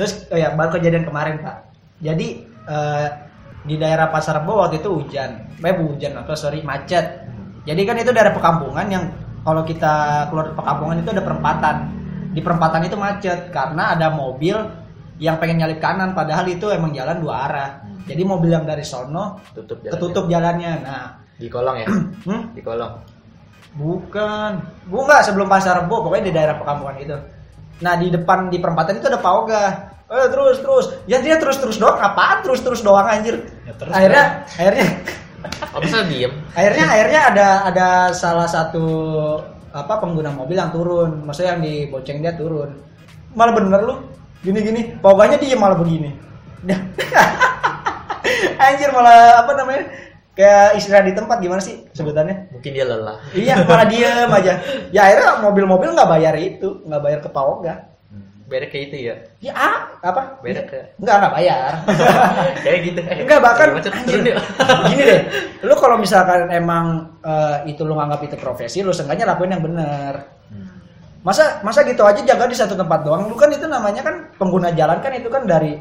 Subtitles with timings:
[0.00, 1.68] Terus oh ya baru kejadian kemarin pak.
[2.00, 3.06] Jadi eh,
[3.68, 7.28] di daerah Pasar Rebo waktu itu hujan, eh bu, hujan apa sorry macet.
[7.68, 9.04] Jadi kan itu daerah perkampungan yang
[9.44, 11.76] kalau kita keluar dari perkampungan itu ada perempatan.
[12.32, 14.56] Di perempatan itu macet karena ada mobil
[15.20, 17.70] yang pengen nyalip kanan padahal itu emang jalan dua arah.
[18.08, 19.92] Jadi mobil yang dari sono Tutup jalan.
[19.92, 20.72] ketutup jalannya.
[20.80, 21.04] Nah,
[21.36, 21.88] Di kolong ya.
[22.26, 22.56] hmm?
[22.56, 22.92] Di kolong.
[23.76, 24.50] Bukan.
[24.88, 27.16] Bukan sebelum pasar Rebo, pokoknya di daerah perkampungan itu.
[27.84, 29.64] Nah, di depan di perempatan itu ada Pak Oga.
[30.10, 30.86] Eh, terus terus.
[31.06, 31.94] Ya dia terus terus doang.
[32.02, 33.46] Apaan terus terus doang anjir?
[33.62, 34.24] Ya, terus akhirnya
[34.58, 34.86] akhirnya
[35.72, 36.34] Oh, bisa diem.
[36.52, 38.84] akhirnya akhirnya ada ada salah satu
[39.70, 41.22] apa pengguna mobil yang turun.
[41.22, 42.74] Maksudnya yang dibonceng dia turun.
[43.38, 43.94] Malah bener lu.
[44.42, 44.80] Gini gini.
[44.98, 46.10] Pak Oganya dia malah begini.
[48.60, 49.82] anjir malah apa namanya?
[50.34, 52.48] Kayak istirahat di tempat gimana sih sebutannya?
[52.54, 53.18] Mungkin dia lelah.
[53.34, 54.52] Iya, malah diem aja.
[54.94, 57.89] Ya akhirnya mobil-mobil nggak bayar itu, nggak bayar ke Paoga.
[58.50, 59.14] Beda kayak itu ya.
[59.38, 60.42] Ya ah, apa?
[60.42, 60.82] Beda ke.
[60.98, 61.72] Nggak nggak bayar.
[62.66, 63.00] Kayak gitu.
[63.06, 64.18] Eh, Enggak bahkan anjir,
[64.90, 65.22] gini deh.
[65.62, 70.14] Lu kalau misalkan emang eh, itu lu nganggap itu profesi, lu seenggaknya lakuin yang bener.
[71.22, 73.30] Masa masa gitu aja jaga di satu tempat doang.
[73.30, 75.78] Lu kan itu namanya kan pengguna jalan kan itu kan dari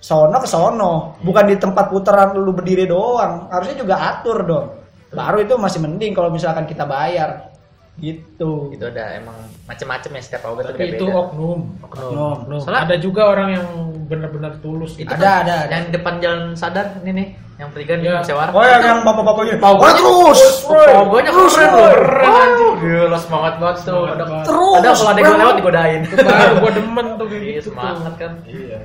[0.00, 3.52] sono ke sono, bukan di tempat putaran lu berdiri doang.
[3.52, 4.66] Harusnya juga atur dong.
[5.12, 7.53] Baru itu masih mending kalau misalkan kita bayar.
[7.94, 8.74] Gitu.
[8.74, 11.60] Itu ada emang macem-macem ya setiap awal tuh Tapi itu oknum.
[11.80, 12.12] Oknum.
[12.42, 12.60] Oknum.
[12.60, 13.66] Soalnya- ada juga orang yang
[14.04, 14.98] benar-benar tulus.
[14.98, 15.72] Itu Ada, kan ada, ada.
[15.72, 18.20] Yang depan jalan sadar ini nih, yang perigan Ya.
[18.20, 18.50] di Sewara.
[18.50, 19.54] Oh yang, yang bapak-bapaknya.
[19.56, 19.78] Oh.
[19.78, 21.78] Pogonya Terus, keren bro.
[21.78, 22.74] loh.
[22.76, 23.84] Keren Gila semangat banget tuh.
[23.86, 24.44] Semangat Ada, banget.
[24.44, 26.00] Terus, ada kalau ada yang lewat digodain.
[26.10, 27.62] Baru gua demen tuh kayak Iya, gitu.
[27.62, 27.70] tuh.
[27.70, 28.32] semangat kan.
[28.44, 28.78] Iya.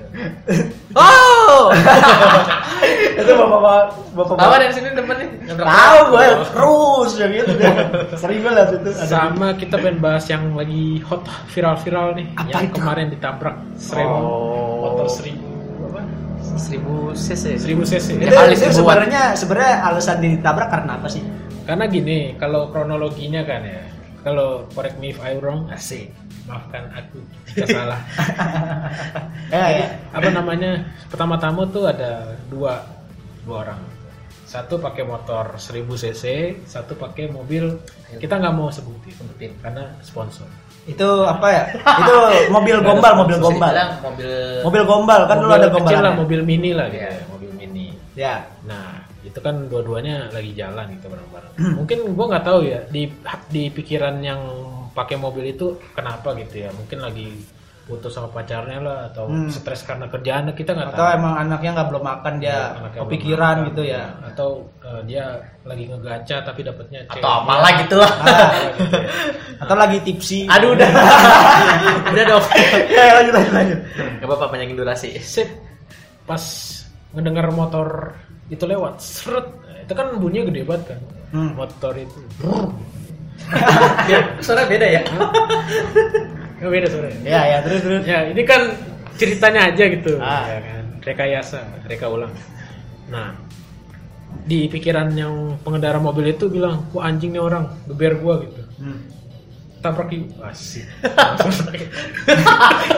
[0.93, 1.63] Oh.
[3.19, 4.35] itu bapak-bapak bapak.
[4.37, 5.29] Tahu dari sini depan nih.
[5.49, 7.51] Tahu gue terus ya gitu.
[8.15, 8.89] Sering banget itu.
[8.93, 12.75] Ada Sama kita pengen bahas yang lagi hot viral-viral nih, Apa yang itu?
[12.77, 14.77] kemarin ditabrak seribu Oh.
[14.85, 15.49] motor seribu
[15.85, 16.01] apa?
[16.55, 17.43] Seribu cc.
[17.57, 18.07] Seribu cc.
[18.15, 21.25] itu, kali itu sebenarnya sebenarnya alasan ditabrak karena apa sih?
[21.65, 23.81] Karena gini, kalau kronologinya kan ya,
[24.21, 26.11] kalau correct me if I wrong, asik.
[26.45, 28.01] Maafkan aku jika salah.
[29.49, 29.87] Eh, ya.
[30.09, 30.81] Apa namanya?
[31.07, 32.85] Pertama-tama tuh ada dua
[33.43, 33.81] dua orang.
[34.43, 36.23] Satu pakai motor 1000 cc,
[36.65, 37.77] satu pakai mobil.
[38.11, 39.53] Kita nggak mau sebutin, Sebutin.
[39.59, 40.49] karena sponsor.
[40.83, 41.63] itu apa ya?
[41.77, 42.13] Itu
[42.49, 43.69] mobil gombal, mobil gombal.
[44.01, 44.31] mobil
[44.65, 46.01] Mobil gombal kan dulu Mobil ada kecil gombalan.
[46.01, 47.13] lah, mobil mini lah gitu Iya.
[47.13, 47.87] ya, mobil mini.
[48.17, 48.35] Ya.
[48.65, 51.53] Nah, itu kan dua-duanya lagi jalan gitu bareng-bareng.
[51.77, 53.05] Mungkin gua nggak tahu ya di
[53.47, 54.41] di pikiran yang
[54.91, 56.69] pakai mobil itu kenapa gitu ya.
[56.71, 57.29] Mungkin lagi
[57.85, 59.49] putus sama pacarnya lah atau Hmm.
[59.49, 61.17] stres karena kerjaan kita nggak Atau tahu.
[61.17, 64.03] emang anaknya nggak belum makan dia Iya, anaknya kepikiran belum gitu makan, ya.
[64.29, 65.25] Atau eh, dia
[65.63, 67.17] lagi ngegaca tapi dapatnya cewek.
[67.17, 68.11] atau apalah gitu lah.
[68.13, 69.01] Ah, gitu ya.
[69.65, 70.39] atau lagi tipsi.
[70.45, 70.89] Aduh udah.
[72.13, 72.45] udah dong.
[72.93, 73.79] ya, lanjut lanjut lanjut.
[74.21, 75.09] Gak apa-apa panjangin durasi.
[75.17, 75.49] Sip.
[76.23, 76.43] Pas
[77.09, 78.13] ngedengar motor
[78.49, 79.45] itu lewat, seret.
[79.45, 80.99] Nah, itu kan bunyinya gede banget kan.
[81.31, 81.51] Hmm.
[81.55, 82.19] Motor itu.
[84.05, 85.01] Ya, suara beda ya.
[86.59, 87.19] Ya, beda suaranya.
[87.23, 88.03] Ya ya terus terus.
[88.03, 88.61] Ya, ini kan
[89.15, 90.43] ceritanya aja gitu, Ah.
[90.45, 90.83] ya kan.
[91.01, 92.29] Rekayasa, reka ulang.
[93.07, 93.31] Nah,
[94.43, 99.07] di pikiran yang pengendara mobil itu bilang, "Wah, anjing nih orang, geber gua gitu." Hmm.
[99.79, 100.27] Tabrak yuk.
[100.43, 100.83] Asik.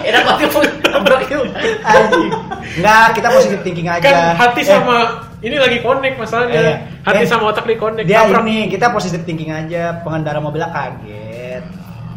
[0.01, 0.49] Enak banget
[0.81, 1.45] tabrak yuk.
[1.85, 2.29] Anjing.
[2.81, 4.01] Enggak, kita positif thinking aja.
[4.01, 4.97] kan hati Eh, sama
[5.41, 6.53] ini lagi connect masalahnya.
[6.55, 6.75] Iya.
[7.01, 8.05] Hati Eh, sama otak di connect.
[8.05, 8.41] dia Tabrak.
[8.43, 11.63] ini kita positif thinking aja pengendara mobilnya kaget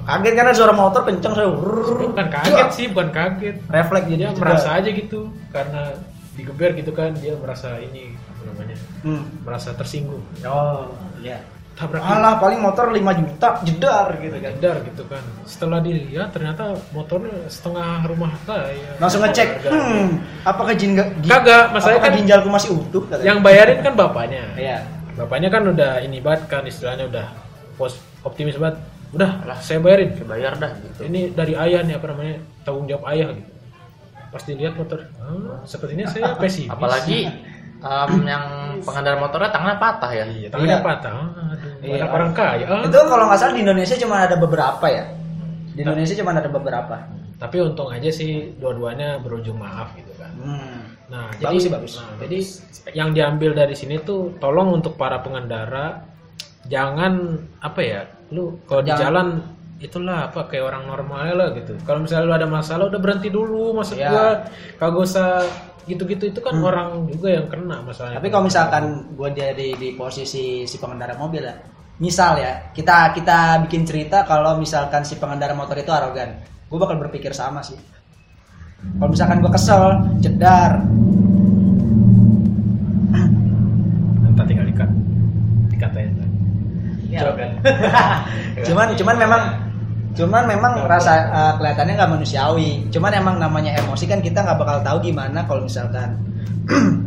[0.05, 3.57] kaget karena suara motor kenceng saya bukan kaget sih, bukan kaget.
[3.67, 5.97] refleks jadi Dia merasa aja gitu karena
[6.35, 8.77] digeber gitu kan, dia merasa ini apa namanya?
[9.01, 9.23] hmm.
[9.43, 10.21] Merasa tersinggung.
[10.45, 11.41] oh iya
[11.75, 15.23] Tabrak alah paling motor 5 juta jedar gitu kan Jedar gitu kan.
[15.43, 18.95] Setelah dilihat ternyata motornya setengah rumah saya.
[18.97, 19.71] langsung ngecek Harga.
[19.75, 20.07] hmm
[20.47, 23.27] apakah jin Kagak, masalahnya kan ginjalku masih utuh katanya.
[23.27, 24.45] yang bayarin kan bapaknya.
[24.55, 27.27] iya Bapaknya kan udah ini banget kan istilahnya udah
[27.75, 28.79] pos optimis banget.
[29.11, 30.15] Udah lah saya bayarin.
[30.15, 31.07] Saya bayar dah gitu.
[31.07, 33.51] Ini dari ayah nih apa namanya tanggung jawab ayah gitu.
[34.31, 36.67] Pas dilihat motor, ah, sepertinya saya pesimis.
[36.67, 37.31] Apalagi
[37.79, 38.45] em, yang
[38.83, 40.25] pengendara motornya tangannya patah ya.
[40.27, 40.83] Iya, tangannya Iya.
[40.83, 41.15] patah.
[41.85, 42.09] Iya.
[42.09, 42.65] orang orang kaya.
[42.67, 42.83] Ah.
[42.83, 45.05] itu kalau nggak salah di Indonesia cuma ada beberapa ya
[45.75, 46.97] di Indonesia cuma ada beberapa
[47.35, 50.33] Tapi untung aja sih dua-duanya berujung maaf gitu kan.
[50.39, 50.79] hmm.
[51.13, 51.93] Nah, Bagus jadi sih, bagus.
[52.01, 52.39] nah, jadi
[52.97, 56.01] yang diambil dari sini tuh tolong untuk para pengendara
[56.65, 58.01] jangan apa ya,
[58.33, 59.45] lu kalau di jalan
[59.77, 61.77] itulah apa kayak orang normalnya lah gitu.
[61.85, 64.09] Kalau misalnya lu ada masalah udah berhenti dulu maksud Iya.
[64.09, 64.27] gua
[64.81, 65.29] kagak usah
[65.85, 68.17] gitu-gitu itu kan orang juga yang kena masalahnya.
[68.17, 71.53] Tapi kalau misalkan gue jadi di posisi si pengendara mobil ya,
[72.03, 76.99] misal ya kita kita bikin cerita kalau misalkan si pengendara motor itu arogan, gue bakal
[76.99, 77.79] berpikir sama sih.
[78.99, 79.83] Kalau misalkan gue kesel,
[80.21, 80.83] jedar.
[84.21, 84.91] Nanti tinggal ikat.
[85.73, 86.25] Ikat aja.
[87.09, 87.51] Iya kan.
[88.67, 89.43] cuman cuman memang
[90.15, 92.87] cuman memang rasa eh, kelihatannya nggak manusiawi.
[92.91, 96.15] Cuman emang namanya emosi kan kita nggak bakal tahu gimana kalau misalkan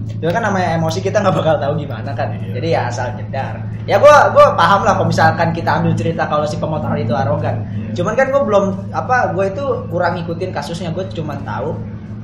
[0.08, 2.30] itu kan namanya emosi kita nggak bakal tahu gimana kan.
[2.36, 2.62] Iya.
[2.62, 3.56] Jadi ya asal jedar.
[3.90, 7.66] Ya gua gua paham lah kalau misalkan kita ambil cerita kalau si pemotor itu arogan.
[7.74, 8.04] Iya.
[8.04, 10.94] Cuman kan gua belum apa gua itu kurang ngikutin kasusnya.
[10.94, 11.74] Gue cuman tahu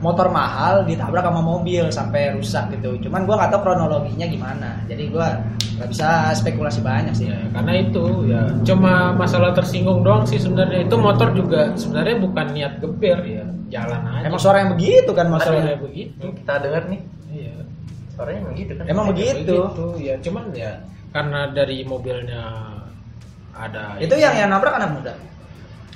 [0.04, 3.00] motor mahal ditabrak sama mobil sampai rusak gitu.
[3.08, 4.70] Cuman gua nggak tahu kronologinya gimana.
[4.92, 5.40] Jadi gua
[5.80, 7.32] nggak bisa spekulasi banyak sih.
[7.32, 10.84] Ya, karena itu ya cuma masalah tersinggung doang sih sebenarnya.
[10.84, 14.28] Itu motor juga sebenarnya bukan niat geber ya, jalan aja.
[14.28, 15.80] Emang suara yang begitu kan maksudnya.
[15.80, 16.12] begitu.
[16.20, 17.02] Ini kita denger nih.
[17.32, 17.56] Iya.
[18.14, 18.84] Suaranya emang gitu kan.
[18.86, 19.56] Emang begitu.
[20.04, 20.72] ya cuman ya
[21.16, 22.44] karena dari mobilnya
[23.54, 25.14] ada Itu yang yang nabrak anak muda.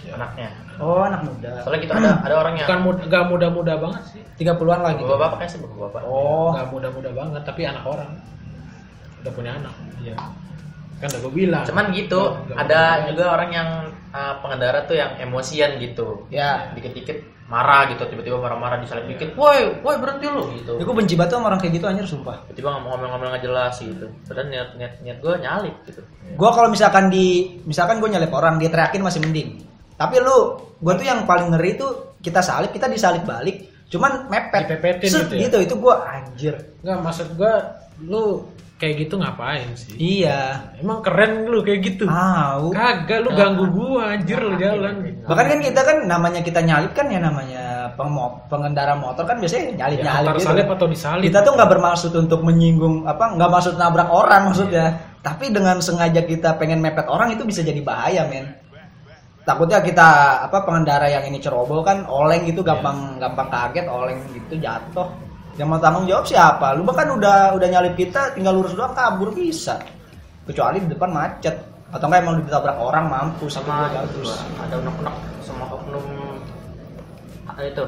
[0.07, 0.49] Anaknya.
[0.77, 1.51] Oh, anak muda.
[1.65, 5.01] Soalnya gitu ada ada orang yang bukan muda, gak muda-muda banget sih 30-an lagi.
[5.01, 6.01] bapak-bapak kayak sih bapak-bapak.
[6.05, 8.09] Oh, nggak muda-muda banget tapi anak orang
[9.25, 10.15] udah punya anak iya
[10.97, 13.05] kan udah gue bilang Cuman gitu, nggak ada muda.
[13.13, 13.69] juga orang yang
[14.09, 16.25] uh, pengendara tuh yang emosian gitu.
[16.33, 16.73] ya.
[16.73, 20.75] Dikit-dikit marah gitu, tiba-tiba marah-marah disalip dikit, woi, woi berhenti lu gitu.
[20.75, 22.43] Ya, gue benci banget sama orang kayak gitu anjir sumpah.
[22.49, 24.05] Tiba-tiba ngomong-ngomong nggak jelas gitu.
[24.27, 26.01] Padahal niat niat niat gue nyalip gitu.
[26.35, 29.63] Gue kalau misalkan di misalkan gue nyalip orang dia teriakin masih mending.
[29.97, 30.37] Tapi lu,
[30.77, 34.69] gue tuh yang paling ngeri tuh kita salip, kita disalip balik, cuman mepet.
[34.69, 35.41] Dipepetin Set, gitu ya?
[35.49, 36.53] gitu, itu gue anjir.
[36.85, 37.53] nggak maksud gue
[38.05, 38.45] lu
[38.77, 40.69] kayak gitu ngapain sih Iya.
[40.77, 42.69] emang keren lu kayak gitu Tahu.
[42.77, 47.09] kagak lu ganggu gua anjir lu jalan Bahkan kan kita kan namanya kita nyalip kan
[47.09, 47.89] ya namanya
[48.45, 50.45] pengendara motor kan biasanya nyalip ya, nyalip gitu.
[50.45, 54.93] salip atau disalip Kita tuh nggak bermaksud untuk menyinggung apa nggak maksud nabrak orang maksudnya.
[55.25, 58.53] Tapi dengan sengaja kita pengen mepet orang itu bisa jadi bahaya men.
[59.47, 60.07] Takutnya kita
[60.43, 65.07] apa pengendara yang ini ceroboh kan oleng gitu gampang gampang kaget oleng gitu jatuh.
[65.55, 66.75] Yang mau tanggung jawab siapa?
[66.75, 69.79] Lu bahkan udah udah nyalip kita tinggal lurus doang kabur bisa.
[70.43, 71.55] Kecuali di depan macet
[71.95, 73.87] atau enggak emang ditabrak orang mampus itu Sama
[74.67, 76.03] ada unek-unek sama oknum
[77.63, 77.83] itu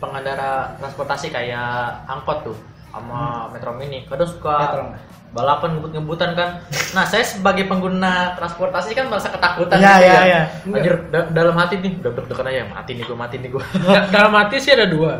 [0.00, 2.56] pengendara transportasi kayak angkot tuh
[2.88, 4.06] sama Metro Mini.
[4.08, 4.56] Kadang suka.
[5.28, 6.48] Balapan ngebut-ngebutan kan.
[6.92, 10.22] Nah, saya sebagai pengguna transportasi kan merasa ketakutan Iya, gitu iya, ya.
[10.24, 10.42] iya.
[10.66, 13.64] Anjir, da- dalam hati nih, udah deg-degan aja, mati nih gua, mati nih gua.
[13.94, 15.12] Da- dalam hati sih ada dua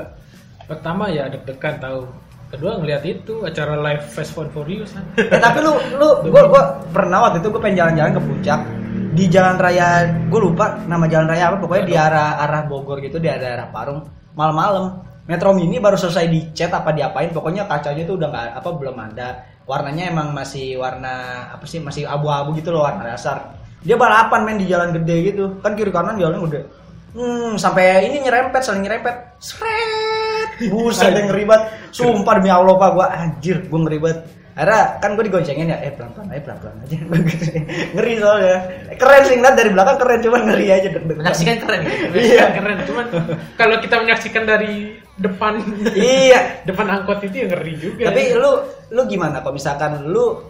[0.64, 2.04] pertama ya deg-degan tahu
[2.48, 6.44] kedua ngeliat itu acara live Fast Fun for You kan Eh, tapi lu lu gua
[6.44, 8.60] gua pernah waktu itu gua pengen jalan-jalan ke puncak
[9.08, 9.88] di jalan raya
[10.28, 14.04] gue lupa nama jalan raya apa pokoknya di arah arah Bogor gitu di daerah Parung
[14.32, 18.96] malam-malam Metro Mini baru selesai dicat apa diapain pokoknya kacanya tuh udah nggak apa belum
[18.96, 19.28] ada
[19.68, 23.54] warnanya emang masih warna apa sih masih abu-abu gitu loh warna dasar.
[23.84, 25.60] Dia balapan main di jalan gede gitu.
[25.60, 26.62] Kan kiri kanan jalannya udah
[27.08, 29.36] hmm sampai ini nyerempet saling nyerempet.
[29.38, 30.18] Seret
[30.66, 31.62] buset yang ngeri banget
[31.94, 34.18] sumpah demi Allah pak gua anjir gua ngeri banget
[34.58, 36.96] Akhirnya kan gue digoncengin ya, eh pelan-pelan aja pelan-pelan aja.
[37.94, 38.58] ngeri soalnya.
[38.98, 40.88] Keren sih ngeliat dari belakang keren cuman ngeri aja.
[40.98, 41.80] Menyaksikan keren.
[42.18, 42.44] Iya.
[42.58, 43.06] keren cuman
[43.54, 45.62] kalau kita menyaksikan dari depan
[45.94, 46.66] Iya.
[46.66, 48.50] depan angkot itu ya ngeri juga Tapi lu
[48.90, 50.42] lu gimana kalau misalkan lu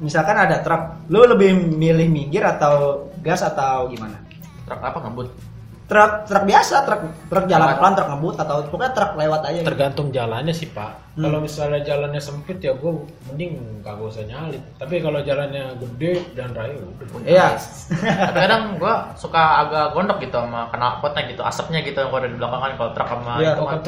[0.00, 4.16] misalkan ada truk, lu lebih milih minggir atau gas atau gimana?
[4.64, 5.28] Truk apa ngebut?
[5.82, 9.52] Truk truk biasa, truk truk jalan pelan, truk ngebut atau pokoknya truk lewat aja.
[9.54, 9.66] gitu.
[9.66, 11.28] tergantung jalannya sih pak Hmm.
[11.28, 12.88] kalau misalnya jalannya sempit ya gue
[13.28, 13.52] mending
[13.84, 17.46] gak usah nyalip tapi kalau jalannya gede dan raya udah Iya.
[18.32, 22.36] Kadang gua suka agak gondok gitu sama kena potnya gitu, asapnya gitu yang ada di
[22.40, 23.78] belakang kan kalau truk sama Iya, itu oh kan.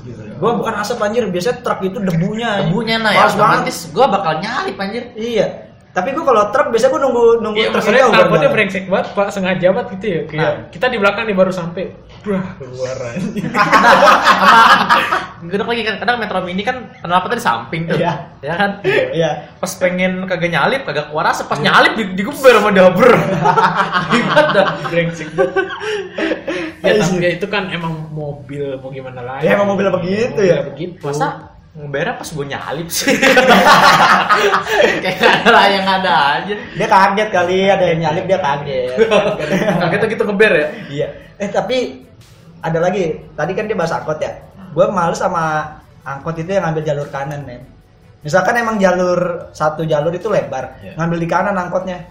[0.00, 2.50] gitu ya Gua bukan asap anjir, biasanya truk itu debunya.
[2.62, 5.04] Debunya nah ya, otomatis gua bakal nyalip anjir.
[5.12, 5.46] Iya.
[5.90, 9.28] Tapi gua kalau truk biasanya gua nunggu nunggu Iya, truk knalpotnya udah- brengsek banget pak,
[9.28, 10.20] sengaja banget gitu ya.
[10.24, 10.54] Kayak Nah.
[10.70, 11.82] kita di belakang nih baru sampai,
[12.20, 12.96] brah keluar.
[15.40, 17.96] Gedek lagi kan kadang Metro Mini kan kenapa tadi samping tuh.
[17.96, 18.12] Iya.
[18.38, 18.70] Ya kan?
[18.84, 19.30] Iya.
[19.56, 23.08] Pas pengen kagak nyalip, kagak keluar asap, pas nyalip di- digeber sama dabur.
[24.12, 24.66] Gimana dah?
[24.86, 25.64] brengsek banget.
[26.80, 29.44] ya tapi ya itu kan emang mobil mau gimana lagi.
[29.44, 30.58] Ya, emang mobil begitu Mobil ya.
[30.66, 31.02] Begitu.
[31.02, 33.08] Masa ngebernya pas gue nyalip sih?
[35.02, 36.54] Kayak gak ada yang ada aja.
[36.76, 38.96] Dia kaget kali ada yang nyalip dia kaget.
[39.82, 40.66] Kaget gitu ngeber ya?
[40.88, 41.06] iya.
[41.36, 42.04] Eh tapi
[42.60, 43.16] ada lagi.
[43.32, 44.32] Tadi kan dia bahas angkot ya.
[44.70, 45.66] Gua males sama
[46.04, 47.64] angkot itu yang ngambil jalur kanan, men.
[48.20, 50.92] Misalkan emang jalur satu jalur itu lebar, Iya.
[51.00, 52.04] ngambil di kanan angkotnya.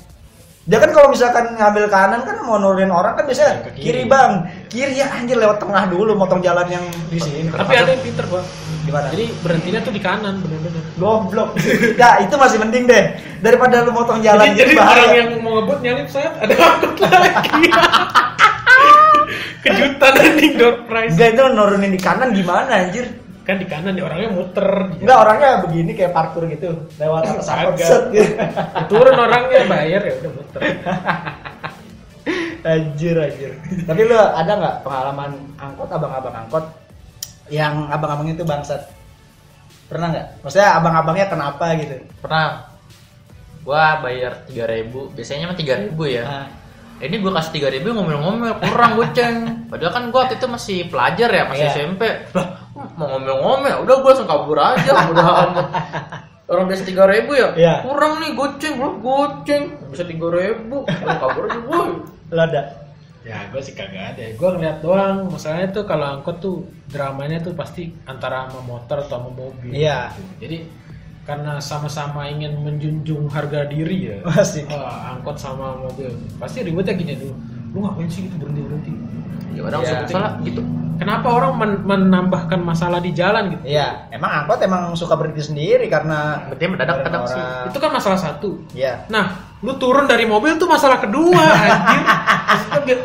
[0.65, 3.85] Dia kan kalau misalkan ngambil kanan kan mau nurunin orang kan biasanya Ke kiri.
[3.85, 4.01] kiri.
[4.05, 4.31] bang,
[4.69, 7.49] kiri ya anjir lewat tengah dulu motong jalan yang di sini.
[7.49, 8.43] Tapi ada yang pinter pak.
[8.89, 10.81] Jadi berhentinya tuh di kanan bener-bener.
[10.97, 11.49] Goblok.
[11.95, 13.03] ya itu masih mending deh
[13.39, 17.69] daripada lu motong jalan jadi, jadi orang yang mau ngebut nyalip saya ada angkot lagi.
[19.63, 23.07] kejutan anjing door prize Enggak itu nurunin di kanan gimana anjir?
[23.49, 24.67] kan di kanan nih orangnya muter
[25.01, 26.69] Enggak orangnya begini kayak parkur gitu
[27.01, 27.89] lewat atas angkot Kagak.
[27.89, 28.31] set gitu.
[28.93, 30.61] turun orangnya bayar ya udah muter
[32.59, 33.51] anjir anjir.
[33.87, 36.65] Tapi lu ada nggak pengalaman angkot abang-abang angkot
[37.49, 38.85] yang abang-abang itu bangsat?
[39.85, 40.27] Pernah nggak?
[40.45, 41.97] Maksudnya abang-abangnya kenapa gitu?
[42.21, 42.69] Pernah
[43.65, 46.23] gua bayar 3000 biasanya mah 3000 ya.
[46.25, 46.47] Ah,
[46.99, 49.35] Ini gua kasih 3000 ngomel-ngomel kurang goceng.
[49.67, 51.73] Padahal kan gua waktu itu masih pelajar ya, masih Iya.
[51.73, 52.01] SMP.
[52.35, 52.47] Lah,
[52.95, 55.27] mau ngomel-ngomel, udah gua langsung kabur aja, udah.
[56.49, 57.47] Orang biasa 3000 ya?
[57.55, 57.73] Iya.
[57.85, 59.63] Kurang nih goceng, belum goceng.
[59.89, 60.85] Bisa 3000.
[60.85, 61.89] Langsung kabur aja, boy.
[62.29, 62.61] lu ada?
[63.19, 66.57] Ya gue sih kagak ada gue ngeliat doang masalahnya tuh kalau angkot tuh
[66.87, 70.15] dramanya tuh pasti antara sama motor atau sama mobil Iya.
[70.15, 70.23] gitu.
[70.39, 70.57] jadi
[71.27, 74.65] karena sama-sama ingin menjunjung harga diri ya Masih.
[74.71, 76.09] ah, angkot sama mobil
[76.39, 77.35] pasti ribetnya gini dulu
[77.69, 78.93] lu ngapain sih gitu berhenti berhenti
[79.49, 79.81] Ya Iya.
[79.83, 80.61] suka salah gitu.
[80.95, 85.85] kenapa orang men- menambahkan masalah di jalan gitu Iya, emang angkot emang suka berhenti sendiri
[85.85, 87.35] karena Berarti mendadak kadang sih.
[87.35, 89.03] orang- itu kan masalah satu Iya.
[89.07, 89.25] nah
[89.59, 91.43] lu turun dari mobil tuh masalah kedua
[92.73, 92.99] anjir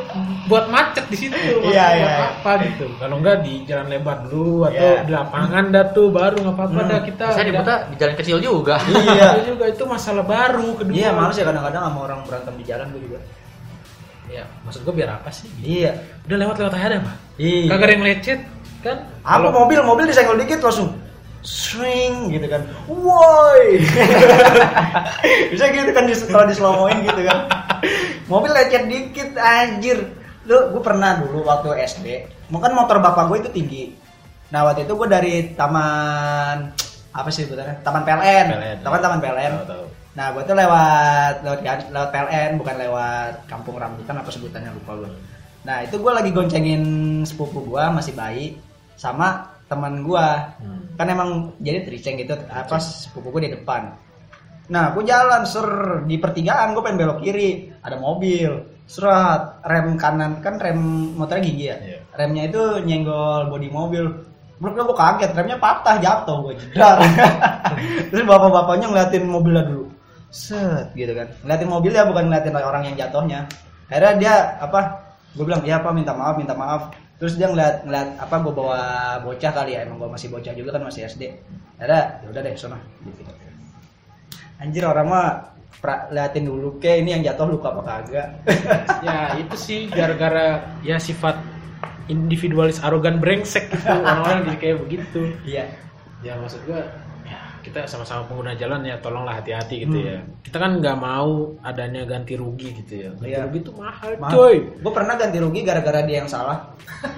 [0.44, 2.24] buat macet di situ Iya, buat iya.
[2.36, 5.02] apa gitu kalau enggak di jalan lebar dulu atau Iya.
[5.02, 6.90] di lapangan dah tuh baru nggak apa-apa Hmm.
[6.90, 8.76] dah kita Saya dibuta di jalan kecil juga.
[8.84, 9.28] Iya.
[9.34, 12.86] itu juga itu masalah baru kedua Iya, males ya kadang-kadang sama orang berantem di jalan
[12.90, 13.18] gue juga.
[14.34, 15.94] Ya maksud gua biar apa sih Iya.
[16.26, 17.70] udah lewat lewat aja dah mah Iya.
[17.70, 18.40] kagak ada yang lecet
[18.84, 20.92] kan Apa mobil mobil disenggol dikit langsung
[21.44, 22.64] swing gitu kan.
[22.88, 23.84] Woi.
[25.52, 26.56] Bisa gitu kan di, kalau di
[27.04, 27.38] gitu kan.
[28.26, 30.08] Mobil lecet dikit anjir.
[30.48, 32.06] Lu gue pernah dulu waktu SD.
[32.48, 33.84] Mungkin motor bapak gue itu tinggi.
[34.52, 36.72] Nah, waktu itu gue dari taman
[37.14, 37.84] apa sih sebutannya?
[37.84, 38.46] Taman PLN.
[38.48, 38.76] PLN.
[38.80, 39.52] Taman Taman PLN.
[39.60, 39.84] Tahu, tahu.
[40.14, 45.10] Nah, gue tuh lewat lewat lewat PLN, bukan lewat Kampung Rambutan apa sebutannya lupa gue.
[45.66, 46.82] Nah, itu gue lagi goncengin
[47.26, 48.54] sepupu gue masih bayi
[48.94, 50.26] sama teman gue.
[50.62, 50.94] Hmm.
[50.94, 53.90] Kan emang jadi triceng gitu, apa sepupu gue di depan.
[54.70, 55.66] Nah, gue jalan ser
[56.06, 58.70] di pertigaan gue pengen belok kiri, ada mobil.
[58.84, 60.78] Serat rem kanan kan rem
[61.16, 61.76] motornya gigi ya.
[61.80, 61.98] Iya.
[62.14, 64.04] Remnya itu nyenggol bodi mobil.
[64.62, 67.02] Menurut gue kaget, remnya patah jatuh gue jedar.
[68.14, 69.93] Terus bapak-bapaknya ngeliatin mobilnya dulu.
[70.34, 71.30] Set gitu kan.
[71.46, 73.46] Ngeliatin mobilnya bukan ngeliatin orang yang jatuhnya.
[73.86, 74.80] Akhirnya dia apa?
[75.38, 76.90] Gue bilang, "Iya, Pak, minta maaf, minta maaf."
[77.22, 78.80] Terus dia ngeliat ngeliat apa gue bawa
[79.22, 81.30] bocah kali ya, emang gue masih bocah juga kan masih SD.
[81.78, 82.78] Akhirnya ya udah deh, sana.
[83.06, 83.22] Gitu.
[84.58, 85.26] Anjir orang mah
[85.78, 88.28] pra, liatin dulu ke ini yang jatuh luka apa kagak.
[89.06, 91.38] ya itu sih gara-gara ya sifat
[92.08, 95.64] individualis arogan brengsek gitu orang-orang jadi kayak begitu Iya.
[96.20, 96.84] ya maksud ya
[97.64, 100.06] kita sama-sama pengguna jalan ya tolonglah hati-hati gitu Hmm.
[100.06, 101.30] ya kita kan nggak mau
[101.60, 103.40] adanya ganti rugi gitu ya ganti Iya.
[103.42, 106.60] rugi itu mahal, Maaf, coy gue pernah ganti rugi gara-gara dia yang salah.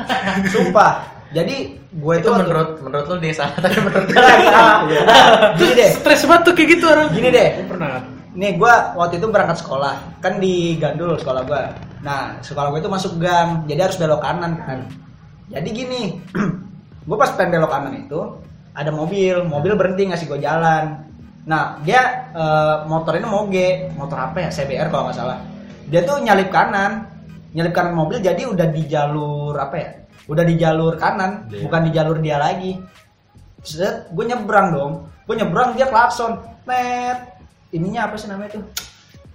[0.49, 0.93] Sumpah.
[1.29, 1.57] Jadi
[1.93, 4.79] gue itu Itu waktu- menurut menurut lu dia salah, tapi menurut gue Nah, salah.
[5.55, 5.91] Gini deh.
[5.93, 7.49] stres banget tuh kayak gitu orang Gini deh.
[7.57, 7.91] Gua pernah
[8.33, 11.63] Nih gue waktu itu berangkat sekolah kan di Gandul sekolah gue.
[12.01, 14.85] Nah sekolah gue itu masuk gang, jadi harus belok kanan kan.
[15.49, 16.03] Jadi gini,
[17.09, 18.21] gue pas pengen belok kanan itu
[18.77, 21.01] ada mobil, mobil berhenti ngasih gue jalan.
[21.49, 24.49] Nah dia eh, motor ini moge, motor apa ya?
[24.53, 25.41] CBR kalau nggak salah.
[25.89, 27.09] Dia tuh nyalip kanan,
[27.57, 29.91] nyalip kanan mobil jadi udah di jalur apa ya?
[30.29, 31.65] Udah di jalur kanan, Iya.
[31.65, 32.77] bukan di jalur dia lagi.
[33.63, 34.93] Set, gue nyebrang dong.
[35.27, 36.39] Gue nyebrang dia klakson.
[36.67, 37.39] Net.
[37.71, 38.65] Ininya apa sih namanya tuh?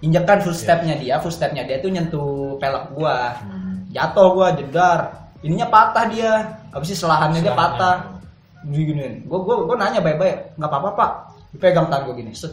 [0.02, 3.38] Injekan footstepnya dia, footstepnya dia tuh nyentuh pelek gua.
[3.94, 5.30] Jatuh gua jedar.
[5.46, 6.32] Ininya patah dia.
[6.74, 8.11] Habis itu selahannya dia patah.
[8.68, 11.10] Gini, gua gua gua nanya baik-baik, nggak apa-apa pak.
[11.50, 12.32] Dipegang tangan gua gini.
[12.34, 12.52] Set.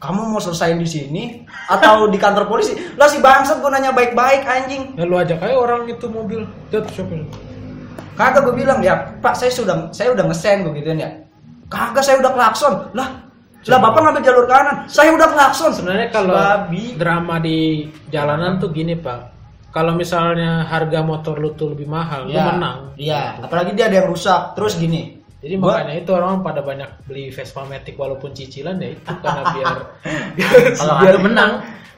[0.00, 1.22] Kamu mau selesaiin di sini
[1.68, 2.76] atau di kantor polisi?
[3.00, 4.96] Lah si bangsat gua nanya baik-baik anjing.
[4.96, 7.16] ya lu ajak aja orang itu mobil jatuh siapa?
[8.14, 11.10] Kagak gue bilang ya, Pak saya sudah saya udah ngesen gue gituin ya.
[11.66, 12.94] Kagak saya udah klakson.
[12.94, 13.10] Lah,
[13.66, 14.86] lah Bapak ngambil jalur kanan.
[14.86, 15.74] Saya udah klakson.
[15.74, 16.94] sebenarnya kalau Babi.
[16.94, 19.34] drama di jalanan tuh gini pak
[19.74, 23.98] kalau misalnya harga motor lu tuh lebih mahal lu Iya, menang Iya, apalagi dia ada
[23.98, 24.54] yang rusak.
[24.54, 25.18] Terus gini.
[25.44, 29.42] Jadi gua- makanya itu orang pada banyak beli Vespa Matic walaupun cicilan ya itu karena
[29.54, 29.76] biar
[30.72, 31.50] Kalau biar menang,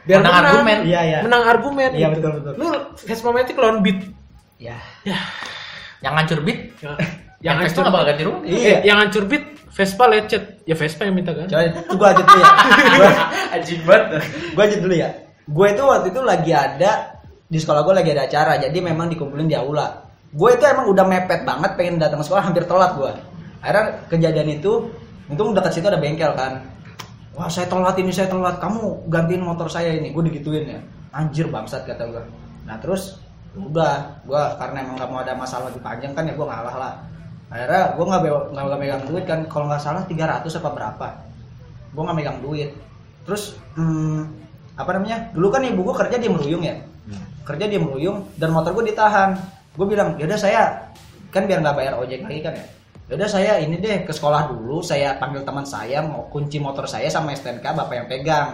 [0.03, 0.79] biar menang menang, argumen.
[0.83, 1.19] Iya, iya.
[1.23, 2.15] menang argumen Iya, gitu.
[2.19, 2.53] betul, betul.
[2.57, 2.67] Lu
[2.99, 3.99] Vespa Matic lawan Beat
[4.57, 4.77] Ya.
[5.03, 5.19] ya
[5.99, 6.93] yang hancur beat, ya,
[7.41, 8.49] yang nggak bakal ganti rugi.
[8.49, 8.69] Iya.
[8.69, 12.23] eh, yang hancur Beat Vespa lecet ya Vespa yang minta kan Coba itu gua aja
[12.23, 12.49] dulu ya.
[12.91, 13.11] Gua,
[13.55, 14.07] Anjing banget.
[14.53, 15.09] gua aja dulu ya.
[15.47, 16.93] Gue itu waktu itu lagi ada
[17.47, 20.03] di sekolah gue lagi ada acara, jadi memang dikumpulin di aula.
[20.27, 23.13] Gue itu emang udah mepet banget pengen datang ke sekolah hampir telat gue.
[23.67, 24.87] Akhirnya kejadian itu,
[25.27, 26.63] untung dekat situ ada bengkel kan.
[27.35, 30.79] Wah saya telat ini saya telat, kamu gantiin motor saya ini, gue digituin ya.
[31.11, 32.23] Anjir bangsat kata gue.
[32.63, 33.19] Nah terus
[33.59, 34.23] udah.
[34.23, 36.95] Gua karena emang gak mau ada masalah lebih panjang kan ya gua ngalah lah.
[37.49, 39.41] Akhirnya gua nggak be- nggak megang duit kan.
[39.49, 41.09] Kalau nggak salah 300 apa berapa.
[41.97, 42.71] Gua nggak megang duit.
[43.25, 44.21] Terus hmm,
[44.77, 45.33] apa namanya?
[45.33, 46.77] Dulu kan ibu gua kerja di Meruyung ya.
[47.47, 49.39] Kerja di Meruyung dan motor gue ditahan.
[49.79, 50.91] Gue bilang yaudah saya
[51.31, 52.67] kan biar nggak bayar ojek lagi kan ya
[53.07, 57.07] yaudah saya ini deh ke sekolah dulu saya panggil teman saya mau kunci motor saya
[57.07, 58.49] sama STNK bapak yang pegang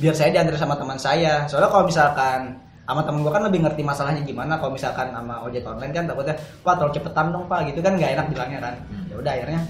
[0.00, 2.40] biar saya diantar sama teman saya soalnya kalau misalkan
[2.88, 6.40] sama temen gue kan lebih ngerti masalahnya gimana kalau misalkan sama ojek online kan takutnya
[6.64, 8.74] pak tolong cepetan dong pak gitu kan nggak enak bilangnya kan
[9.12, 9.60] ya udah akhirnya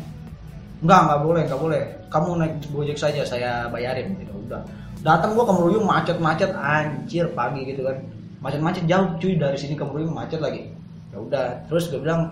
[0.78, 1.82] Enggak, enggak boleh, enggak boleh.
[2.06, 4.30] Kamu naik Gojek saja, saya bayarin gitu.
[4.46, 4.62] Udah.
[5.02, 7.98] Datang gua ke Meruyung macet-macet anjir pagi gitu kan.
[8.38, 10.70] Macet-macet jauh cuy dari sini ke Meruyung macet lagi.
[11.10, 12.30] Ya udah, terus gue bilang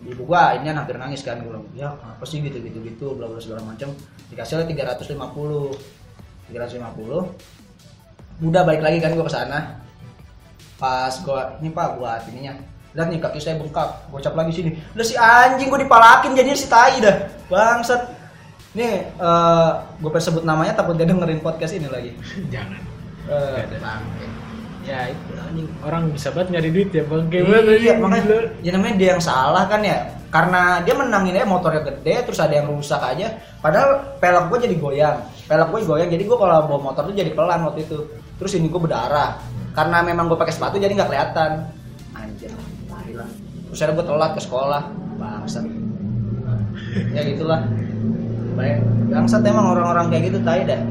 [0.00, 3.36] ibu gua ini hampir nangis kan bilang ya apa sih gitu gitu gitu bla bla
[3.40, 3.92] segala macam.
[4.32, 4.66] Dikasih lah
[4.96, 5.12] 350
[6.50, 9.80] 350 udah balik lagi kan gua ke sana.
[10.80, 12.56] Pas gua ini pak buat ininya.
[12.96, 14.74] Lihat nih kaki saya bengkak gocap lagi sini.
[14.96, 17.28] Udah si anjing gua dipalakin jadinya si tai dah.
[17.52, 18.16] Bangsat.
[18.70, 22.14] Nih eh gue pengen sebut namanya takut dia dengerin podcast ini lagi.
[22.54, 22.80] Jangan.
[23.82, 24.39] Bangke.
[24.90, 25.68] Ya itu anjing.
[25.86, 27.24] Orang bisa banget nyari duit ya bang.
[27.30, 28.42] Kayak iya, makanya gila.
[28.66, 29.98] ya namanya dia yang salah kan ya.
[30.30, 33.38] Karena dia menangin aja motornya gede terus ada yang rusak aja.
[33.62, 35.16] Padahal pelek gue jadi goyang.
[35.46, 37.98] Pelek gue goyang jadi gue kalau bawa motor tuh jadi pelan waktu itu.
[38.42, 39.38] Terus ini gue berdarah.
[39.70, 41.50] Karena memang gue pakai sepatu jadi nggak kelihatan.
[42.14, 42.66] Anjir lah.
[43.70, 44.82] Terus akhirnya gue telat ke sekolah.
[45.18, 45.64] Bangsat.
[47.14, 47.62] Ya gitulah.
[48.58, 48.82] Baik.
[49.10, 50.82] Bangsat emang orang-orang kayak gitu tai dah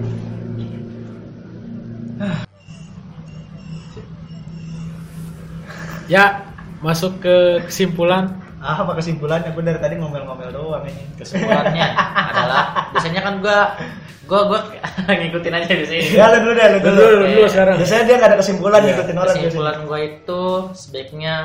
[6.09, 6.41] Ya
[6.81, 8.33] masuk ke kesimpulan.
[8.59, 11.79] ah apa kesimpulannya gue dari tadi ngomel-ngomel doang ini kesimpulannya
[12.35, 13.71] adalah biasanya kan gua
[14.27, 14.59] gua gua
[15.07, 17.79] ngikutin aja di sini ya lu dulu deh lu dulu, Dulu, dulu, sekarang.
[17.79, 18.87] biasanya dia nggak ada kesimpulan Iya.
[18.91, 20.41] ngikutin orang kesimpulan gue itu
[20.75, 21.35] sebaiknya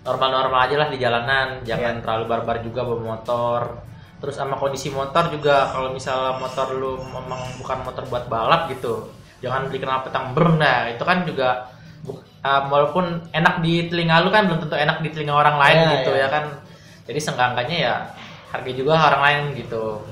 [0.00, 2.00] normal-normal aja lah di jalanan jangan Iya.
[2.00, 3.60] terlalu barbar juga bawa motor
[4.16, 9.12] terus sama kondisi motor juga kalau misalnya motor lu memang bukan motor buat balap gitu
[9.44, 11.68] jangan beli kenal petang brem nah itu kan juga
[12.46, 15.90] uh, walaupun enak di telinga lu kan belum tentu enak di telinga orang lain Iya,
[15.98, 16.22] gitu iya.
[16.22, 16.44] ya kan
[17.02, 17.94] jadi seenggaknya ya
[18.54, 20.06] hargai juga orang lain gitu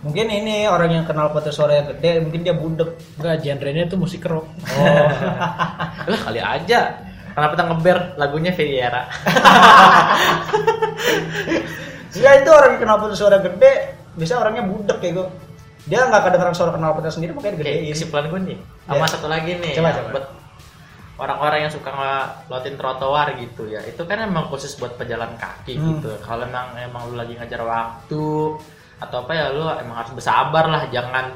[0.00, 2.88] mungkin ini orang yang kenal potensi suara yang gede mungkin dia budek
[3.20, 4.48] Enggak, genrenya itu musik rock.
[4.48, 5.08] oh
[6.12, 6.80] lah kali aja
[7.32, 9.04] kenapa kita ngeber lagunya Viera
[12.16, 13.72] ya itu orang yang kenal potensi suara gede
[14.16, 15.26] biasanya orangnya budek kayak gue
[15.84, 18.58] dia nggak kedengeran suara kenal potensi sendiri makanya gedein kesimpulan gue nih.
[18.84, 19.08] Sama Ya.
[19.08, 20.20] satu lagi nih, Coba, yang coba.
[21.20, 23.84] Orang-orang yang suka ngelotin trotoar gitu ya.
[23.84, 26.00] Itu kan emang khusus buat pejalan kaki Hmm.
[26.00, 26.16] gitu.
[26.24, 28.56] Kalau emang emang lu lagi ngajar waktu
[28.96, 31.32] atau apa ya lu emang harus bersabar lah, jangan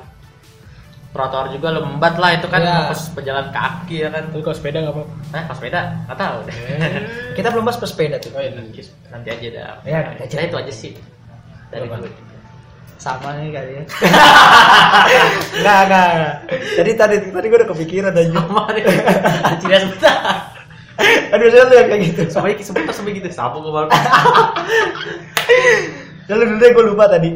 [1.14, 2.90] trotoar juga lembat lah itu kan Ya.
[2.90, 4.24] khusus pejalan kaki ya kan.
[4.32, 5.12] Kalau sepeda nggak apa-apa.
[5.30, 6.56] Nah, pas sepeda nggak tahu deh.
[7.38, 8.50] kita belum bahas pesepeda tuh Oh, iya.
[9.12, 9.74] Nanti aja dah.
[9.86, 10.00] Ya.
[10.18, 10.92] Nah, itu aja sih.
[11.70, 12.02] Dari Apa?
[12.02, 12.33] gue.
[13.04, 13.84] Sama nih kali ya
[15.60, 16.08] nggak nggak
[16.80, 18.80] jadi tadi tadi gue udah kepikiran Sama deh.
[19.60, 20.16] Ciri sebentar.
[21.34, 23.28] aduh saya tuh yang kayak gitu Sampai sebentar sampai gitu.
[23.28, 23.90] Sapu gue baru.
[26.30, 27.30] ya lu dulu deh gue lupa tadi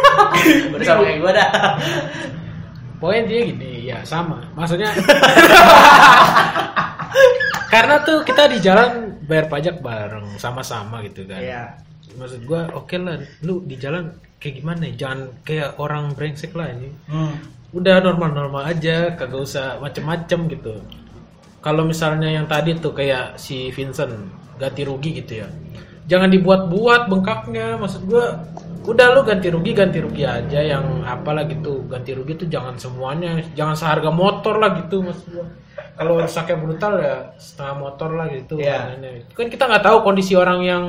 [0.76, 1.50] Udah sama kayak gue dah.
[3.00, 4.44] Pokoknya dia gini, ya sama.
[4.52, 4.92] Maksudnya
[7.72, 11.40] karena tuh kita di jalan bayar pajak bareng sama-sama gitu kan.
[11.40, 11.64] Iya.
[12.18, 14.94] Maksud gua oke lah, lu di jalan kayak gimana ya?
[15.06, 16.90] Jangan kayak orang brengsek lah ini.
[17.06, 17.34] hmm.
[17.70, 20.82] Udah normal-normal aja, kagak usah macem-macem gitu.
[21.62, 24.10] Kalau misalnya yang tadi tuh kayak si Vincent
[24.58, 25.48] ganti rugi gitu ya.
[26.10, 27.78] Jangan dibuat-buat bengkaknya.
[27.78, 28.42] Maksud gua
[28.80, 31.86] udah lu ganti rugi ganti rugi aja yang apalah gitu.
[31.86, 35.46] Ganti rugi tuh jangan semuanya, jangan seharga motor lah gitu maksud gua.
[36.00, 38.56] Kalau rusaknya brutal ya setengah motor lah gitu.
[38.56, 39.30] Makanya.
[39.36, 40.84] Kan kita nggak tahu kondisi orang yang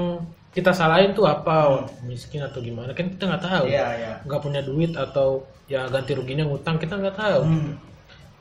[0.51, 3.65] kita salahin tuh apa miskin atau gimana kan kita nggak tahu.
[3.71, 4.13] Iya iya.
[4.27, 7.41] Nggak punya duit atau ya ganti ruginya ngutang kita nggak tahu.
[7.47, 7.73] Hmm.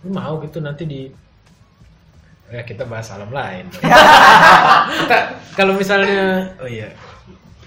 [0.01, 1.13] lu mau gitu nanti di
[2.49, 3.69] ya kita bahas alam lain.
[5.05, 5.17] Kita
[5.55, 6.89] kalau misalnya oh iya.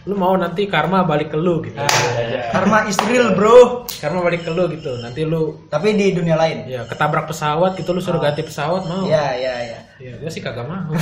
[0.09, 1.77] lu mau nanti karma balik ke lu gitu.
[2.53, 3.85] Karma is real bro.
[4.01, 6.67] Karma balik ke lu gitu nanti lu tapi di dunia lain.
[6.67, 9.05] Ya ketabrak pesawat gitu lu suruh ganti pesawat mau.
[9.05, 9.79] Iya iya iya.
[10.01, 10.89] Ya gue sih kagak mau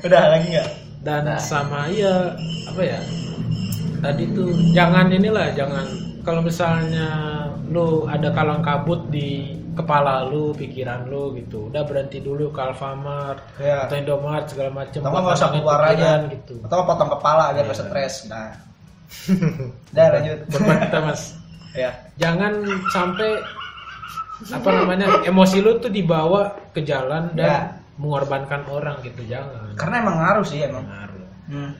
[0.00, 0.68] udah lagi nggak
[1.00, 1.36] dan Nah.
[1.36, 2.32] sama ya
[2.66, 3.00] apa ya
[4.00, 5.84] tadi tuh jangan inilah jangan
[6.20, 7.08] kalau misalnya
[7.66, 13.42] lu ada kalang kabut di kepala lu pikiran lu gitu udah berhenti dulu ke Alfamart
[13.58, 13.84] Iya.
[13.84, 17.74] atau Indomaret segala macam atau nggak usah keluar aja gitu atau potong kepala biar nggak
[17.74, 17.84] Iya.
[17.84, 18.48] stres nah
[19.90, 21.22] udah lanjut Buat kita mas
[21.74, 22.52] ya jangan
[22.88, 23.30] sampai
[24.46, 27.60] apa namanya emosi lu tuh dibawa ke jalan dan Ya.
[27.94, 30.82] Mengorbankan orang gitu jangan Karena emang ngaruh sih emang.
[30.82, 31.26] Ngaruh.
[31.46, 31.70] Hmm.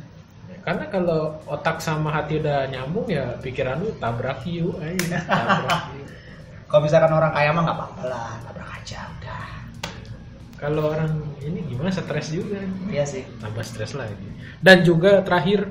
[0.44, 5.82] Ya, karena kalau otak sama hati udah nyambung ya pikiran lu tabrak yuk aja tabrak
[5.92, 6.06] yuk.
[6.64, 9.46] Kalau misalkan orang kaya mah nggak apa-apa lah, tabrak aja udah.
[10.54, 13.22] kalau orang ini gimana stres juga Iya sih.
[13.36, 14.16] tambah stres lagi
[14.58, 15.68] dan juga terakhir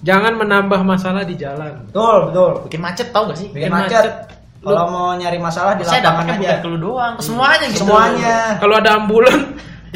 [0.00, 2.50] jangan menambah masalah di jalan Betul, betul.
[2.64, 3.48] Bikin macet tau gak sih?
[3.48, 4.04] Bikin Bikin macet.
[4.04, 4.14] macet.
[4.58, 6.34] Kalau mau nyari masalah di lapangan aja.
[6.36, 7.80] bukan ke lu doang, ke semuanya gitu.
[7.82, 8.36] Semuanya.
[8.58, 9.38] kalau ada ambulan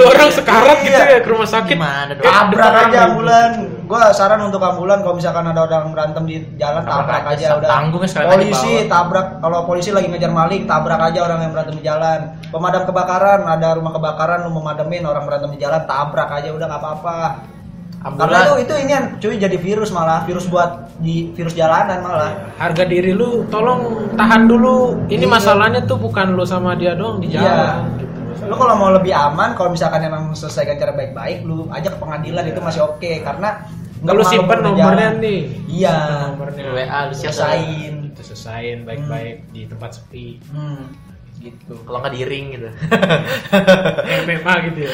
[0.01, 1.05] tuh orang sekarat gitu Iya.
[1.07, 2.25] ya ke rumah sakit Gimana dong?
[2.25, 3.51] Tabrak depan aja ambulan.
[3.85, 7.57] Gua saran untuk ambulan kalau misalkan ada orang berantem di jalan Tabrak tabrak, aja, aja,
[7.59, 7.69] udah.
[8.07, 12.19] sekalian polisi tabrak kalau polisi lagi ngejar maling tabrak aja orang yang berantem di jalan.
[12.49, 16.67] Pemadam kebakaran ada rumah kebakaran lu mau madamin orang berantem di jalan tabrak aja udah
[16.67, 17.19] nggak apa-apa.
[18.01, 18.65] Karena itu Ambulan.
[18.65, 22.33] itu ini yang cuy jadi virus malah virus buat di virus jalanan malah.
[22.57, 25.29] harga diri lu tolong tahan dulu ini Iya.
[25.29, 27.45] masalahnya tuh bukan lu sama dia doang di Iya.
[27.45, 28.10] jalan gitu
[28.47, 32.45] Lu kalau mau lebih aman, kalau misalkan emang selesaikan cara baik-baik, lu ajak ke pengadilan
[32.49, 33.11] itu masih oke.
[33.21, 33.65] Karena
[34.01, 35.41] nggak lu malu simpen nomornya nih.
[35.69, 35.97] Iya.
[36.33, 36.63] Nomornya.
[36.73, 37.95] WA lu Selesain.
[38.11, 40.41] itu selesain baik-baik di tempat sepi.
[40.51, 40.91] Hmm,
[41.41, 41.73] gitu.
[41.83, 42.69] Kalau nggak di ring gitu.
[44.25, 44.93] MMA gitu ya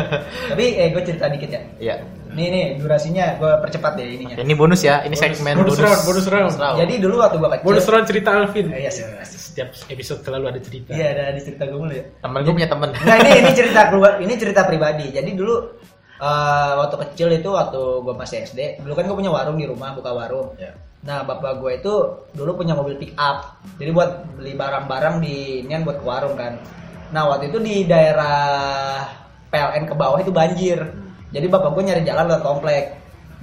[0.52, 1.62] Tapi eh gue cerita dikit ya.
[1.80, 1.94] Iya.
[2.34, 4.34] Nih nih durasinya gue percepat deh ininya.
[4.36, 6.52] Ini bonus ya, ini segmen bonus round, bonus round.
[6.76, 7.64] Jadi dulu waktu gue kecil.
[7.64, 9.06] bonus round cerita Alvin Eh, iya sih.
[9.22, 12.02] setiap episode selalu ada cerita Iya ada di cerita gue mulu ya.
[12.18, 12.90] temen gue punya temen.
[12.90, 15.14] Nah ini ini cerita keluar, ini cerita pribadi.
[15.14, 15.54] Jadi dulu
[16.18, 19.94] eh, waktu kecil itu waktu gue masih SD, dulu kan gue punya warung di rumah,
[19.94, 20.58] buka warung.
[20.58, 20.74] Ya.
[21.04, 21.94] Nah bapak gue itu
[22.32, 26.56] dulu punya mobil pick up, jadi buat beli barang-barang di inian buat ke warung kan.
[27.12, 29.04] Nah waktu itu di daerah
[29.52, 30.80] PLN ke bawah itu banjir,
[31.28, 32.84] jadi bapak gue nyari jalan lewat komplek.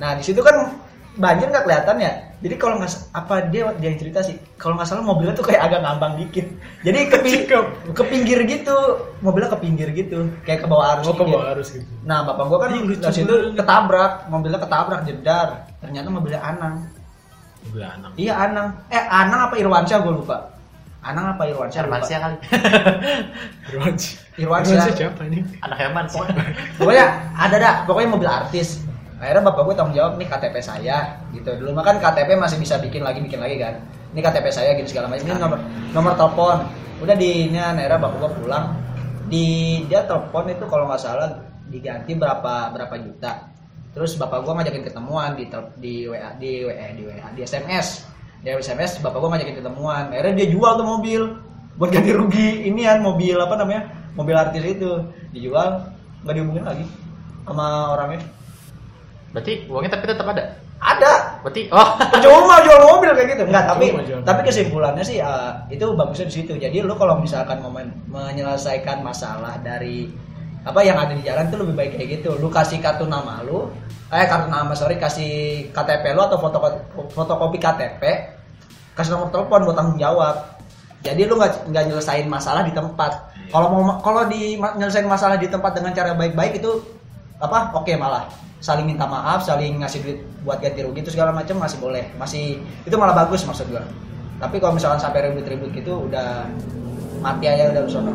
[0.01, 0.73] Nah di situ kan
[1.21, 2.13] banjir nggak kelihatan ya.
[2.41, 5.69] Jadi kalau nggak apa dia dia yang cerita sih, kalau nggak salah mobilnya tuh kayak
[5.69, 6.49] agak ngambang dikit.
[6.81, 7.17] Jadi ke,
[7.93, 8.77] ke pinggir gitu,
[9.21, 11.05] mobilnya ke pinggir gitu, kayak ke bawah arus.
[11.05, 11.37] oh ke dikit.
[11.37, 15.69] bawah harus gitu Nah bapak gua kan dari situ ketabrak, mobilnya ketabrak jedar.
[15.77, 17.00] Ternyata mobilnya Anang.
[17.69, 18.67] Gue anak Iya Anang.
[18.89, 20.37] Eh Anang apa Irwansyah gue lupa.
[21.01, 21.81] Anang apa Irwansyah?
[21.85, 21.97] lupa.
[21.97, 22.37] Hermansyah kali.
[23.71, 24.75] Irwansyah Irwansyah.
[24.75, 26.43] Irwansyah siapa ini Anak Herman pokoknya.
[26.77, 27.05] Pokoknya
[27.37, 28.81] ada dah, pokoknya mobil artis.
[29.21, 30.97] Akhirnya bapak gue tanggung jawab nih KTP saya
[31.29, 31.53] gitu.
[31.53, 33.77] Dulu mah kan KTP masih bisa bikin lagi bikin lagi kan.
[34.17, 35.29] Ini KTP saya gitu segala macam.
[35.29, 35.59] Ini nomor
[35.93, 36.57] nomor telepon.
[37.05, 38.65] Udah di ini akhirnya bapak gue pulang.
[39.29, 39.45] Di
[39.85, 41.29] dia telepon itu kalau nggak salah
[41.69, 43.53] diganti berapa berapa juta.
[43.91, 48.07] Terus bapak gue ngajakin ketemuan di di WA di WA di WA di SMS.
[48.39, 50.03] Di SMS bapak gue ngajakin ketemuan.
[50.15, 51.21] Akhirnya dia jual tuh mobil.
[51.75, 52.71] Buat ganti rugi.
[52.71, 55.03] Inian mobil apa namanya mobil artis itu.
[55.35, 55.91] Dijual
[56.23, 56.85] nggak dihubungin lagi
[57.43, 58.23] sama orangnya.
[59.35, 60.43] Berarti uangnya tapi tetap ada.
[60.79, 61.13] ada.
[61.43, 61.87] Berarti oh.
[62.15, 63.43] Percuma jual mobil kayak gitu.
[63.43, 66.55] Enggak tapi jual tapi kesimpulannya sih eh, itu bagusnya di situ.
[66.55, 70.07] Jadi lu kalau misalkan mau men- menyelesaikan masalah dari
[70.61, 72.37] apa yang ada di jalan tuh lebih baik kayak gitu.
[72.37, 73.69] Lu kasih kartu nama lu
[74.11, 76.59] eh kartu nama sorry kasih KTP lu atau foto
[77.15, 78.03] fotokopi KTP
[78.93, 80.35] kasih nomor telepon buat tanggung jawab.
[81.01, 83.33] Jadi lu nggak nggak nyelesain masalah di tempat.
[83.49, 86.77] Kalau mau kalau di nyelesain masalah di tempat dengan cara baik-baik itu
[87.41, 88.29] apa oke malah.
[88.61, 92.05] Saling minta maaf saling ngasih duit buat ganti rugi itu segala macam masih boleh.
[92.21, 93.81] Masih itu malah bagus maksud gua.
[94.37, 96.45] Tapi kalau misalkan sampai ribut-ribut gitu udah
[97.21, 98.13] mati aja udah sono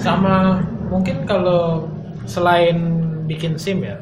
[0.00, 0.60] sama
[0.92, 1.88] mungkin kalau
[2.24, 2.76] selain
[3.24, 3.96] bikin sim ya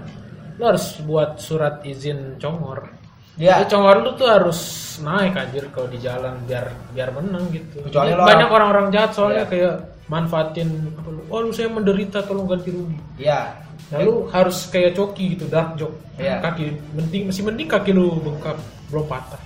[0.59, 2.91] lo harus buat surat izin congor
[3.39, 4.61] ya Jadi congor lu tuh harus
[5.01, 7.81] naik anjir kalau di jalan biar biar menang gitu.
[7.81, 9.49] Kecuali lo banyak orang- orang-orang jahat soalnya Iya.
[9.49, 9.75] kayak
[10.11, 12.99] manfaatin apa lu, oh lu saya menderita tolong ganti rugi.
[13.17, 13.57] ya
[13.91, 15.97] Lalu harus kayak coki gitu dark joke.
[16.15, 16.39] Iya.
[16.39, 18.61] Kaki mending masih mending kaki lu bengkak
[18.93, 19.41] belum patah.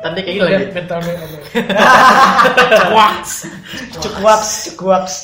[0.00, 0.64] tadi kayak gitu lagi.
[0.72, 1.28] Mental mental.
[2.90, 3.32] Waks.
[4.02, 5.14] cekuaks cekuaks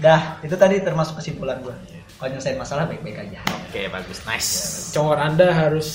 [0.00, 1.76] dah itu tadi termasuk kesimpulan gua
[2.16, 4.20] kalau nyelesain masalah baik-baik aja Oke, bagus.
[4.26, 4.50] Nice.
[4.92, 5.88] Congor Anda harus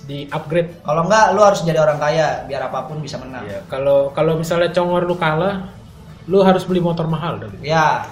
[0.00, 0.80] di upgrade.
[0.80, 4.40] kalau enggak lu harus jadi orang kaya biar apa pun bisa menang Ya, kalau kalau
[4.40, 5.68] misalnya congor lu kalah,
[6.30, 7.60] lu harus beli motor mahal dari.
[7.60, 8.06] Ya.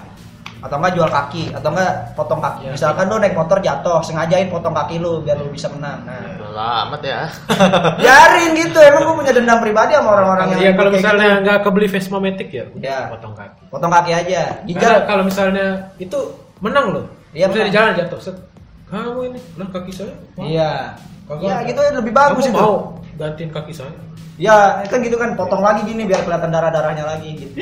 [0.59, 2.67] Atau enggak jual kaki, atau enggak potong kaki.
[2.67, 2.73] Ya.
[2.75, 6.03] Misalkan lu naik motor jatuh, sengajain potong kaki lu biar lu bisa menang.
[6.03, 7.21] Nah, Udah amat ya.
[8.01, 8.79] biarin gitu.
[8.79, 11.43] Emang gua punya dendam pribadi sama orang-orang yang Iya kalau misalnya gitu.
[11.45, 12.99] nggak kebeli Vespa Matic ya, udah Ya.
[13.09, 13.63] potong kaki.
[13.71, 14.43] potong kaki aja.
[14.59, 14.93] Karena Gijar.
[15.07, 15.67] kalau misalnya
[15.97, 16.19] itu
[16.59, 17.05] menang loh.
[17.31, 18.19] Iya, bisa di jalan jatuh.
[18.19, 18.37] Set.
[18.89, 20.71] kamu ini lah kaki saya Iya.
[21.29, 22.57] Kagak Ya gitu lebih bagus itu.
[22.57, 23.93] mau gantiin kaki saya
[24.39, 27.59] Ya kan gitu kan potong lagi gini biar kelihatan darah-darahnya lagi gitu.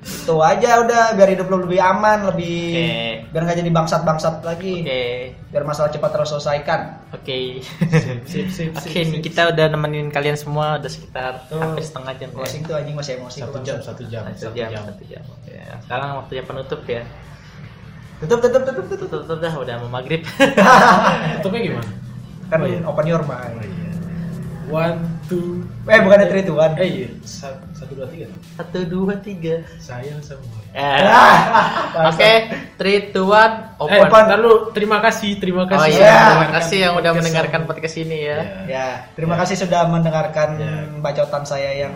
[0.00, 3.28] itu aja udah biar hidup lu lebih aman, lebih Oke.
[3.28, 4.80] biar nggak jadi bangsat-bangsat lagi.
[4.80, 5.04] Oke.
[5.52, 6.80] Biar masalah cepat terselesaikan.
[7.12, 7.60] Oke.
[8.24, 9.22] sip sip Oke, nih sip.
[9.22, 11.60] kita udah nemenin kalian semua udah sekitar Tuh.
[11.60, 12.28] hampir setengah jam.
[12.32, 12.36] ya.
[12.40, 15.22] Closing tuh anjing masih emosi satu jam satu jam Satu satu jam, jam satu jam.
[15.44, 17.04] Ya, sekarang waktunya penutup ya.
[18.24, 18.98] Tutup tutup tutup tutup.
[18.98, 20.24] Tutup, tutup dah udah mau maghrib.
[21.36, 21.90] tutupnya gimana
[22.44, 22.80] Kan Oh, iya.
[22.82, 23.60] open your mind.
[24.64, 26.72] one two Eh bukannya three to one.
[26.74, 29.60] eh iya satu dua tiga Satu, dua, tiga.
[29.76, 30.40] sayang sama
[30.72, 31.04] Eh.
[31.04, 32.32] Ah, Oke,
[32.74, 34.22] three, two, one, eh open.
[34.24, 36.20] ntar lu terima kasih terima Oh kasih iya, Ya.
[36.26, 38.34] terima kasih yang udah mendengarkan podcast ini ya.
[38.34, 38.48] Ya.
[38.66, 40.72] Ya, terima kasih sudah mendengarkan Ya.
[40.98, 41.92] bacotan saya yang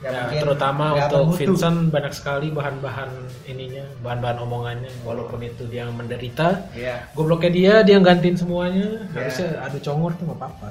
[0.00, 1.60] Ya, mungkin terutama untuk bermutu.
[1.60, 3.10] Vincent banyak sekali bahan-bahan
[3.44, 4.88] ininya, bahan-bahan omongannya.
[5.04, 7.04] Walaupun itu dia yang menderita, Iya.
[7.12, 8.88] gobloknya dia dia yang gantiin semuanya.
[9.12, 9.28] Ya.
[9.28, 10.68] Harusnya adu congor tuh nggak apa-apa.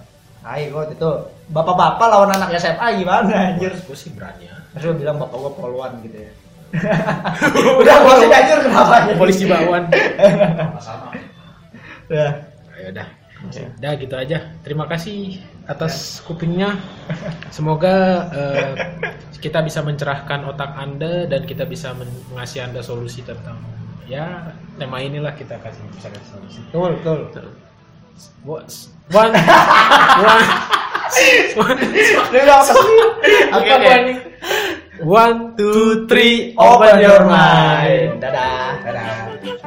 [0.50, 1.10] Ayo itu
[1.54, 3.70] bapak-bapak lawan anak SMA gimana anjir?
[3.86, 4.58] Gue sih berani ya.
[4.74, 6.32] Terus bilang bapak gua poluan gitu ya.
[7.82, 9.14] Udah sih anjir kenapa ya?
[9.14, 9.84] Polisi bakwan.
[12.10, 12.26] Ya.
[12.74, 13.08] ya udah.
[13.78, 14.50] Udah gitu aja.
[14.66, 15.38] Terima kasih
[15.70, 16.74] atas kupingnya.
[17.54, 18.74] Semoga eh,
[19.38, 23.62] kita bisa mencerahkan otak Anda dan kita bisa men- mengasih Anda solusi tentang
[24.10, 24.50] ya
[24.82, 26.60] tema inilah kita kasih bisa kasih solusi.
[26.74, 27.48] Betul, betul.
[28.44, 28.66] One,
[29.16, 29.34] one,
[30.26, 30.48] one?
[33.50, 33.96] Oke, Apa oke.
[34.04, 34.16] ini?
[35.00, 38.20] One, two, three, Open your mind.
[38.20, 38.84] Dadah.
[38.84, 39.64] Dadah.